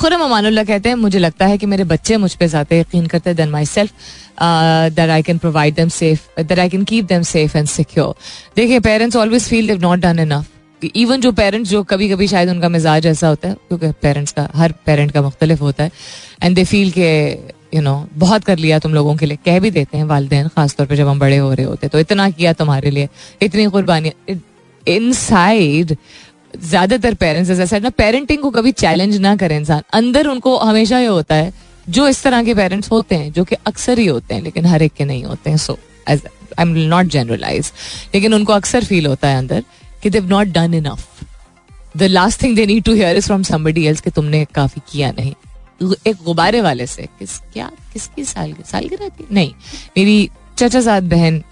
[0.00, 3.30] खुरम अमानुल्ला कहते हैं, मुझे लगता है कि मेरे बच्चे मुझ पर ज़्यादा यकीन करते
[3.30, 3.92] हैं than myself
[4.96, 8.14] that I can provide them safe that I can keep them safe and secure
[8.56, 12.50] देखिए parents always feel they've not done enough even जो पेरेंट्स जो कभी कभी शायद
[12.50, 15.90] उनका मिजाज ऐसा होता है, क्योंकि पेरेंट्स का, हर पेरेंट का मुख्तलिफ़ होता है
[16.42, 17.10] एंड दे फील के
[17.74, 20.86] यू नो बहुत कर लिया तुम लोगों के लिए। कह भी देते हैं वालदेन, खासतौर
[20.86, 23.08] पर जब हम बड़े हो रहे होते हैं तो इतना किया तुम्हारे लिए,
[23.42, 24.12] इतनी कुर्बानी
[24.86, 25.96] इन साइड
[26.54, 31.06] ज़्यादातर पेरेंट्स ऐसा ना पेरेंटिंग को कभी चैलेंज ना करें इंसान। अंदर उनको हमेशा ये
[31.06, 31.52] होता है,
[31.88, 34.82] जो इस तरह के पेरेंट्स होते हैं, जो कि अक्सर ही होते हैं, लेकिन हर
[34.82, 36.22] एक के नहीं होते हैं so as
[36.58, 37.72] I am not generalize
[38.14, 39.64] लेकिन उनको अक्सर फील होता है अंदर
[40.02, 41.06] कि they've not done enough
[41.96, 45.12] the last thing they need to hear is from somebody else कि तुमने काफ़ी किया
[45.12, 45.34] नहीं।
[46.06, 49.52] एक गुब्बारे वाले से, किस, क्या, किसकी साल सालगिरह थी नहीं,
[49.96, 50.28] मेरी
[50.60, 51.42] चचाजाद बहन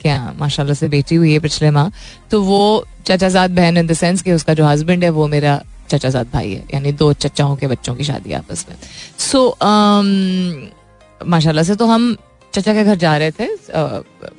[0.00, 1.90] क्या माशाल्लाह से बेटी हुई है पिछले माह
[2.30, 2.60] तो वो
[3.06, 6.64] चचाजाद बहन इन द सेंस कि उसका जो हस्बैंड है वो मेरा चचाजाद भाई है
[6.74, 8.76] यानी दो चचाओं के बच्चों की शादी आपस में।
[9.18, 9.66] सो so,
[11.20, 12.16] माशाल्लाह से तो हम
[12.52, 13.46] चचा के घर जा रहे थे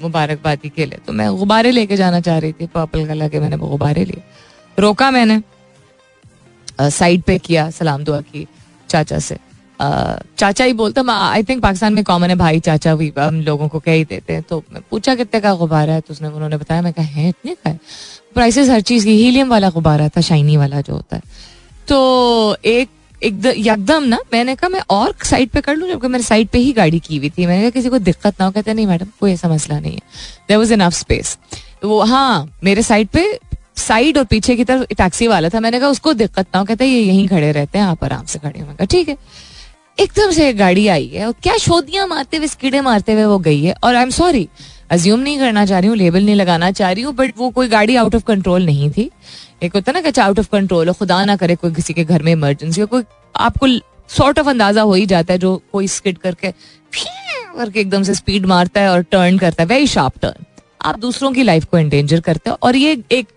[0.04, 3.56] मुबारकबादी के लिए। तो मैं गुब्बारे लेके जाना चाह रही थी पर्पल कलर के मैंने
[3.56, 4.22] वो गुब्बारे लिए।
[4.78, 5.42] रोका मैंने
[6.80, 8.48] साइड पे किया सलाम दुआ की
[8.90, 9.38] चाचा से।
[10.38, 13.80] चाचा ही बोलता आई थिंक पाकिस्तान में कॉमन है भाई, चाचा भी हम लोगों को
[13.80, 16.02] कह ही देते हैं। तो मैं पूछा, कितने का गुब्बारा है?
[16.02, 17.80] तो उसने, उन्होंने बताया, मैं कहा, है, इतने का है।
[18.34, 21.22] प्राइसेस हर चीज़ की हीलियम वाला गुब्बारा था शाइनी वाला जो होता है।
[21.88, 22.90] तो एक
[23.24, 25.90] एकदम ना, मैंने कहा, मैं और साइड पे कर लूँ?
[25.90, 28.46] जबकि मैंने साइड पे ही गाड़ी की हुई थी। मैंने कहा, किसी को दिक्कत ना
[28.46, 30.02] हो, कहते, नहीं मैडम, कोई ऐसा मसला नहीं है।
[30.48, 31.38] देर वॉज़ इनफ स्पेस
[31.84, 33.40] वो हाँ मेरे साइड पे
[33.78, 36.86] साइड और पीछे की तरफ़ टैक्सी वाला था। मैंने कहा, उसको दिक्कत ना हो, कहते,
[36.86, 39.18] ये यहीं खड़े रहते हैं, आप आराम से खड़े कहा, ठीक है।
[40.02, 43.38] एकदम से एक गाड़ी आई है और क्या शोधियाँ मारते हुए कीड़े मारते हुए वो
[43.40, 44.48] गई है। और आई एम सॉरी
[44.92, 47.68] अज्यूम नहीं करना चाह रही हूँ लेबल नहीं लगाना चाह रही हूँ बट वो कोई
[47.70, 49.10] गाड़ी आउट ऑफ़ कंट्रोल नहीं थी।
[49.64, 52.24] एक होता ना कि आउट ऑफ़ कंट्रोल हो खुदा ना करे कोई किसी के घर
[52.24, 53.04] में इमरजेंसी हो, कोई
[53.36, 53.68] आपको
[54.10, 56.52] सॉर्ट ऑफ़ अंदाज़ा हो ही जाता है जो कोई स्किड करके
[57.56, 60.46] करके एकदम से स्पीड मारता है और टर्न करता है। वेरी शार्प टर्न
[60.82, 63.28] आप दूसरों की लाइफ को एंडेंजर करते हो और ये एक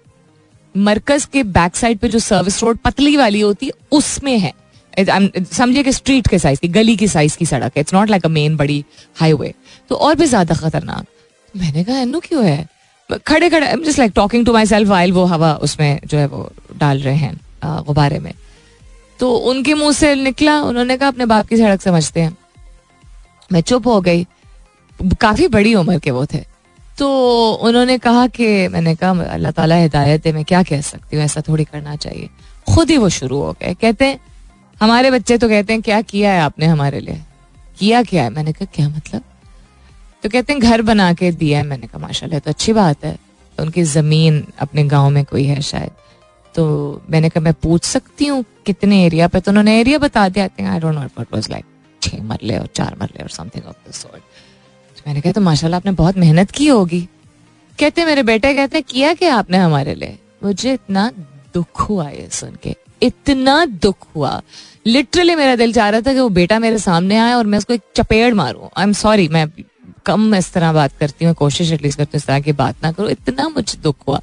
[0.74, 4.52] मरकज के बैक साइड पे जो सर्विस रोड पतली वाली होती है, उसमें है।
[4.98, 7.80] समझिए कि स्ट्रीट के साइज़ की, गली की साइज़ की सड़क है.
[7.80, 8.84] It's not like a main बड़ी
[9.16, 9.52] हाईवे
[9.88, 11.06] तो और भी ज़्यादा खतरनाक.
[11.54, 12.66] मैंने कहा एनो क्यों है?
[13.26, 16.98] खड़े खड़े just like talking to myself while वो हवा उसमें जो है वो डाल
[16.98, 18.32] रहे हैं गुब्बारे में.
[19.20, 22.36] तो उनके मुँह से निकला, उन्होंने कहा, अपने बाप की सड़क समझते हैं.
[23.52, 24.26] मैं चुप हो गई.
[25.20, 26.38] काफ़ी बड़ी उम्र के वो थे.
[26.98, 31.24] तो उन्होंने कहा कि, मैंने कहा, अल्लाह ताला हिदायत है मैं क्या कह सकती हूँ?
[31.24, 32.28] ऐसा थोड़ी करना चाहिए.
[32.74, 33.74] खुद ही वो शुरू हो गए.
[33.74, 34.18] कहते हैं
[34.80, 37.20] हमारे बच्चे तो कहते हैं, क्या किया है आपने हमारे लिए?
[37.78, 38.30] किया क्या है?
[38.30, 39.22] मैंने कहा, क्या मतलब?
[40.22, 43.16] तो कहते हैं, घर बना के दिया है मैंने कहा, माशाल्लाह तो अच्छी बात है।
[43.58, 45.90] तो उनकी ज़मीन अपने गाँव में कोई है शायद।
[46.54, 46.64] तो
[47.10, 49.40] मैंने कहा, मैं पूछ सकती हूँ कितने एरिया पे?
[49.40, 51.64] तो उन्होंने एरिया बता दिया I don't know what was like
[52.02, 54.22] छह मरले और चार मरले और समथिंग ऑफ़ दिस सॉर्ट
[54.96, 57.00] तो मैंने कहा तो माशाल्लाह, आपने बहुत मेहनत की होगी।
[57.78, 60.18] कहते मेरे बेटे कहते किया क्या आपने हमारे लिए?
[60.44, 61.10] मुझे इतना
[61.54, 64.40] दुख हुआ ये सुन के। इतना दुख हुआ।
[64.86, 67.74] लिटरली मेरा दिल चाह रहा था कि वो बेटा मेरे सामने आए और मैं उसको
[67.74, 69.46] एक चपेड़ मारूं। आई एम सॉरी मैं
[70.06, 72.92] कम इस तरह बात करती हूँ, कोशिश एटलीस्ट करती हूँ इस तरह की बात ना
[72.92, 74.20] करो। इतना मुझे दुख हुआ।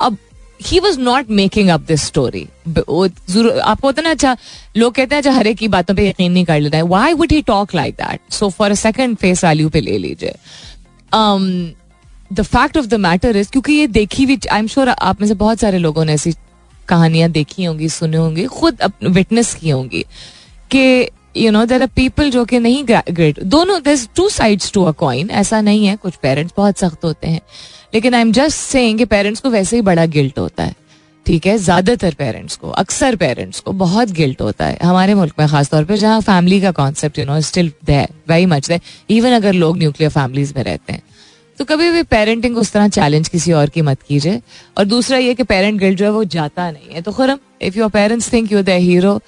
[0.00, 0.16] अब
[0.60, 4.36] he was not making up this story आपको होता ना अच्छा
[4.76, 7.32] लोग कहते हैं अच्छा हर की बातों पे यकीन नहीं कर लेता है why would
[7.32, 10.34] he talk like that so for a second face value पे ले लीजिए।
[12.32, 15.28] The fact of the matter is क्योंकि ये देखी हुई आई एम श्योर आप में
[15.28, 16.34] से बहुत सारे लोगों ने ऐसी
[16.90, 20.04] कहानियाँ देखी होंगी, सुनी होंगी, खुद विटनेस की होंगी
[20.70, 24.84] कि you know there are people जो कि नहीं ग्रेट दोनों there two sides to
[24.84, 27.40] a coin ऐसा नहीं है, कुछ पेरेंट्स बहुत सख्त होते हैं।
[27.94, 30.74] लेकिन आई एम जस्ट सेइंग कि पेरेंट्स को वैसे ही बड़ा गिल्ट होता है।
[31.26, 31.56] ठीक है?
[31.58, 35.96] ज़्यादातर पेरेंट्स को, अक्सर पेरेंट्स को बहुत गिल्ट होता है। हमारे मुल्क में खासतौर पर
[35.96, 40.52] जहाँ फैमिली का concept you know still very much there even अगर लोग न्यूक्लियर फैमिलीज़
[40.56, 41.02] में रहते हैं।
[41.60, 44.40] तो कभी भी पेरेंटिंग उस तरह चैलेंज किसी और की मत कीजिए।
[44.78, 47.78] और दूसरा ये कि पेरेंट गिल्ड जो है वो जाता नहीं है। तो Khurram if
[47.78, 49.20] your parents think you the hero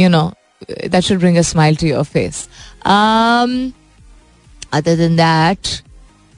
[0.00, 0.22] you know
[0.70, 2.48] that should bring a smile to your face
[4.72, 5.83] other than that,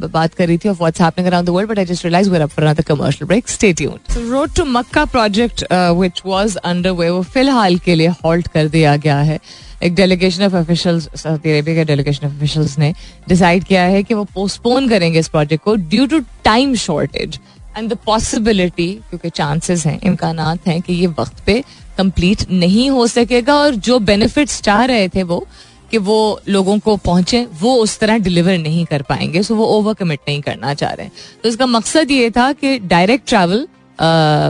[0.00, 2.37] बात कर रही थी of what's happening around the world but I just realise we
[2.37, 6.56] are up for another commercial break stay tuned so road to Makkah project which was
[6.56, 9.38] under way वो फ़िलहाल के लिए halt कर दिया गया है।
[9.82, 12.94] एक delegation of officials Saudi Arabia के डेलीगेशन ऑफ़ ऑफिशियल्स ने
[13.28, 17.38] डिसाइड किया है कि वो पोस्टपोन करेंगे इस प्रोजेक्ट को due to time shortage
[17.78, 21.64] and the possibility क्योंकि चांसेस हैं इम्कान हैं कि ये वक्त पे
[21.98, 25.46] कंप्लीट नहीं हो सकेगा और जो बेनिफिट्स चाह रहे थे वो
[25.90, 29.94] कि वो लोगों को पहुँचे, वो उस तरह डिलीवर नहीं कर पाएँगे सो वो ओवर
[29.94, 31.09] कमिट नहीं करना चाह रहे
[31.42, 33.66] तो इसका मकसद ये था कि डायरेक्ट ट्रैवल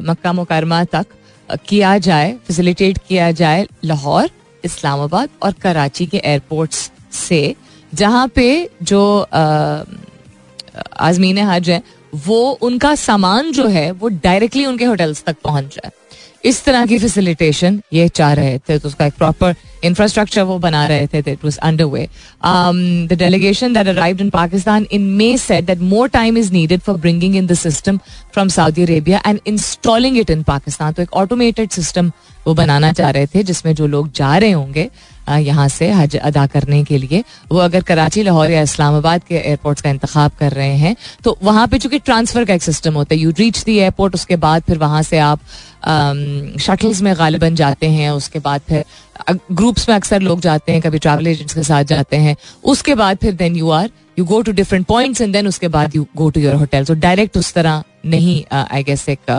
[0.09, 1.07] मक्का मुकरमा तक
[1.69, 4.31] किया जाए फैसिलिटेट किया जाए लाहौर,
[4.65, 7.55] इस्लामाबाद और कराची के एयरपोर्ट्स से,
[7.93, 9.03] जहाँ पे जो
[11.01, 15.91] आजमीन हज हैं, वो उनका सामान जो है, वो डायरेक्टली उनके होटल्स तक पहुँच जाए।
[16.45, 20.87] इस तरह की फैसिलिटेशन ये चाह रहे थे तो उसका एक प्रॉपर इंफ्रास्ट्रक्चर वो बना
[20.87, 22.09] रहे थे it was under way
[22.45, 26.97] the delegation that arrived in Pakistan in May said that more time is needed for
[26.97, 27.99] bringing in the system
[28.33, 32.13] from Saudi Arabia and installing it in Pakistan तो एक automated system
[32.47, 34.89] वो बनाना चाह रहे थे, जिसमें जो लोग जा रहे होंगे
[35.29, 39.83] यहाँ से हज अदा करने के लिए। वो अगर कराची, लाहौर या इस्लामाबाद के एयरपोर्ट्स
[39.83, 43.21] का इंतखब कर रहे हैं तो वहाँ पे चूँकि ट्रांसफ़र का एक सिस्टम होता है
[43.21, 45.41] यू रीच दी एयरपोर्ट उसके बाद फिर वहाँ से आप
[46.61, 48.85] शटल्स में गालिबन जाते हैं, उसके बाद फिर
[49.53, 53.17] ग्रुप्स में अक्सर लोग जाते हैं, कभी ट्रैवल एजेंट्स के साथ जाते हैं, उसके बाद
[53.17, 56.29] फिर then you are you go to different points and then उसके बाद you go
[56.31, 59.31] to your hotel तो डायरेक्ट उस तरह नहीं आई गेस एक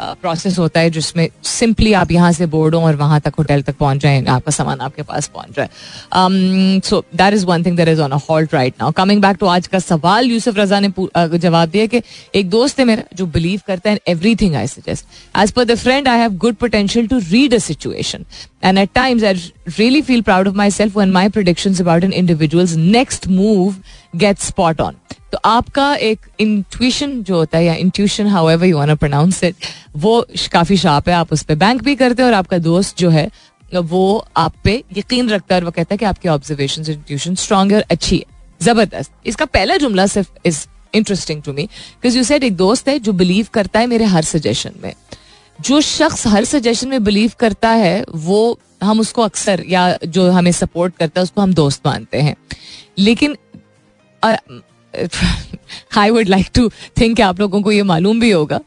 [0.00, 3.76] प्रोसेस होता है जिसमें सिंपली आप यहाँ से बोर्ड हो और वहाँ तक होटल तक
[3.76, 8.00] पहुँच जाए आपका सामान आपके पास पहुँच जाए। So that is one thing that is
[8.00, 11.68] on a halt right now coming back to आज का सवाल यूसुफ रजा ने जवाब
[11.68, 12.02] दिया कि
[12.34, 14.00] एक दोस्त है मेरा जो बिलीव करता है
[14.36, 15.06] everything I suggest
[15.42, 18.24] as per the friend I have good potential to read a situation
[18.62, 19.34] And at times, I
[19.78, 23.76] really feel proud of myself when my predictions about an individual's next move
[24.16, 24.96] get spot on.
[25.32, 29.54] तो आपका एक intuition जो होता है या intuition however you pronounce it
[29.96, 33.10] वो काफ़ी sharp है, आप उस पर बैंक भी करते हैं और आपका दोस्त जो
[33.10, 33.30] है,
[33.74, 37.72] वो आप पे यकीन रखता है और वो कहता है कि आपकी ऑब्जर्वेशन इंट्यूशन स्ट्रांग
[37.72, 38.24] और अच्छी है।
[38.62, 42.98] ज़बरदस्त। इसका पहला जुमला सिर्फ़ is interesting to me because you said एक दोस्त है
[42.98, 44.92] जो बिलीव करता है मेरे हर सजेशन में।
[45.58, 50.52] जो शख्स हर सजेशन में बिलीव करता है, वो हम उसको अक्सर या जो हमें
[50.52, 52.34] सपोर्ट करता है, उसको हम दोस्त मानते हैं।
[52.98, 53.36] लेकिन
[55.96, 56.68] I would like to
[57.00, 58.60] think आप लोगों को ये मालूम भी होगा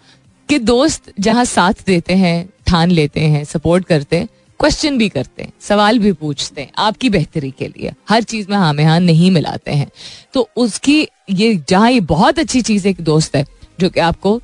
[0.50, 4.28] कि दोस्त जहाँ साथ देते हैं, ठान लेते हैं सपोर्ट करते हैं
[4.60, 8.58] क्वेश्चन भी करते हैं, सवाल भी पूछते हैं, आपकी बेहतरी के लिए। हर चीज़ में
[8.58, 9.90] हाँ में हाँ नहीं मिलाते हैं।
[10.34, 13.46] तो उसकी ये, जहाँ ये बहुत अच्छी चीज़ एक दोस्त है,
[13.80, 14.40] जो कि आपको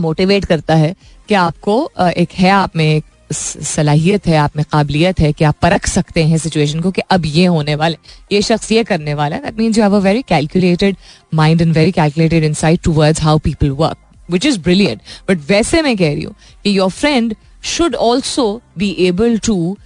[0.00, 0.94] मोटिवेट करता है
[1.28, 5.56] कि आपको एक है आप में एक सलाहियत है आप में काबिलियत है कि आप
[5.62, 7.96] परख सकते हैं सिचुएशन को कि अब ये होने वाले
[8.32, 10.96] ये शख्स ये करने वाला है। That means you have a very calculated
[11.34, 13.96] mind and very calculated insight towards how people work
[14.30, 16.34] which is brilliant but वैसे मैं कह रही हूँ
[16.64, 17.34] कि your friend
[17.64, 19.76] should also be able to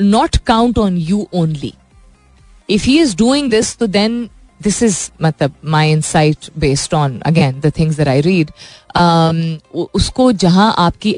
[0.00, 1.74] not count on you only
[2.70, 4.30] if he is doing this तो then
[4.62, 8.44] this is मतलब my insight based on again the things that I.
[8.98, 9.58] Um,
[9.94, 11.12] उसको जहाँ आपकी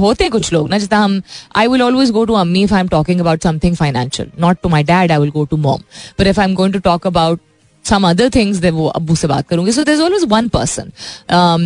[0.00, 1.20] होते कुछ लोग ना जैसे हम
[1.56, 4.68] I will always go to अम्मी if I am talking about something financial not to
[4.68, 5.82] my dad I will go to mom
[6.20, 7.40] but if I am going to talk about
[7.84, 9.72] some other things that वो अब्बू से बात करूँगी.
[9.72, 10.86] सो always one person
[11.38, 11.64] um,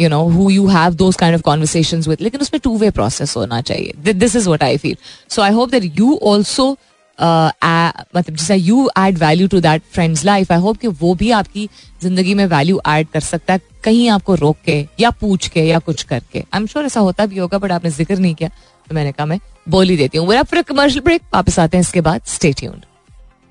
[0.00, 2.20] you know who you have those kind of conversations with.
[2.22, 3.92] लेकिन उसमें two way process होना चाहिए.
[4.34, 4.98] Is what I feel.
[5.28, 6.66] So I hope that you also
[7.18, 7.50] uh,
[8.16, 11.68] मतलब जैसा you add value to that friend's life I hope कि वो भी आपकी
[12.02, 13.60] ज़िंदगी में वैल्यू ऐड कर सकता है.
[13.84, 17.26] कहीं आपको रोक के या पूछ के या कुछ करके। आई एम श्योर ऐसा होता
[17.26, 18.48] भी होगा बट आपने ज़िक्र नहीं किया
[18.88, 22.00] तो मैंने कहा मैं बोली ही। देती हूँ फिर कमर्शियल ब्रेक वापस आते हैं इसके
[22.00, 22.62] बाद। स्टेट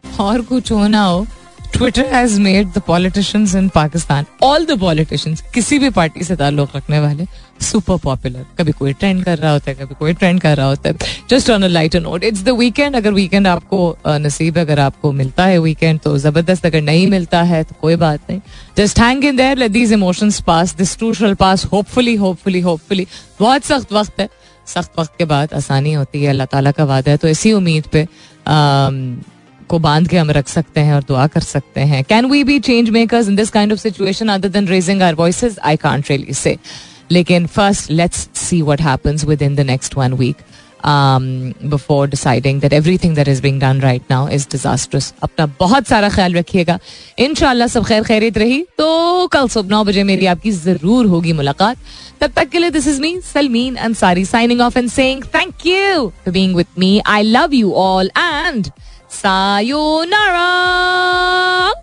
[0.03, 1.25] और कुछ होना हो
[1.73, 6.75] Twitter has made the politicians in Pakistan all the politicians किसी भी पार्टी से ताल्लुक
[6.75, 7.25] रखने वाले
[7.61, 10.89] सुपर पॉपुलर कभी कोई ट्रेंड कर रहा होता है, कभी कोई ट्रेंड कर रहा होता
[10.89, 10.95] है।
[11.29, 15.45] Just on a light note it's the weekend अगर वीकेंड आपको नसीब अगर आपको मिलता
[15.45, 18.39] है वीकेंड तो ज़बरदस्त, अगर नहीं मिलता है तो कोई बात नहीं।
[18.77, 23.07] Just hang in there let these emotions pass this too pass hopefully hopefully hopefully
[23.39, 24.29] बहुत सख्त वक्त है।
[24.67, 27.87] सख्त वक्त के बाद आसानी होती है, अल्लाह ताला का वादा है। तो इसी उम्मीद
[27.93, 28.07] पे
[29.63, 32.59] को बाँध के हम रख सकते हैं और दुआ कर सकते हैं। Can we be
[32.61, 36.33] change makers in this kind of situation other than raising our voices I can't really
[36.33, 36.57] say
[37.11, 40.35] लेकिन first let's see what happens within the next one week
[40.85, 46.09] before deciding that everything that is being done right now is disasters अपना बहुत सारा
[46.09, 46.77] ख्याल रखिएगा।
[47.19, 51.77] इनशाला सब खैर खैरित रही। तो कल सुबह नौ बजे मेरी आपकी ज़रूर होगी मुलाकात।
[52.21, 56.07] तब तक के लिए this is me Salmeen Ansari signing off and saying thank you
[56.07, 58.67] for being me I love you all and
[59.13, 61.82] さようなら。